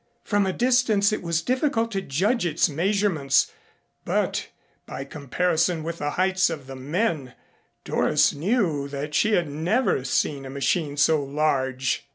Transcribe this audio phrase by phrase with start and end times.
[0.23, 3.51] From a distance it was difficult to judge its measurements,
[4.03, 4.47] but
[4.87, 7.35] by comparison with the heights of the men
[7.83, 12.07] Doris knew that she had never seen a machine so large.